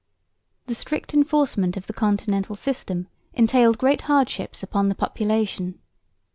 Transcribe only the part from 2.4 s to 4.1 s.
System entailed great